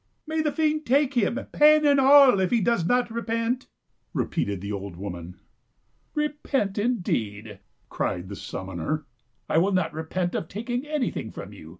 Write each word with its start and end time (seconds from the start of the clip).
"May 0.25 0.41
the 0.41 0.51
fiend 0.51 0.87
take 0.87 1.13
him, 1.13 1.39
pan 1.51 1.85
and 1.85 1.99
all, 1.99 2.39
if 2.39 2.49
he 2.49 2.59
does 2.59 2.83
not 2.87 3.11
repent!" 3.11 3.67
repeated 4.15 4.59
the 4.59 4.71
old 4.71 4.95
woman." 4.95 5.39
Repent, 6.15 6.79
indeed!" 6.79 7.59
cried 7.91 8.27
the 8.27 8.35
summoner." 8.35 9.05
I 9.47 9.57
'11 9.57 9.75
not 9.75 9.93
repent 9.93 10.33
of 10.33 10.47
taking 10.47 10.87
anything 10.87 11.29
from 11.29 11.53
you. 11.53 11.69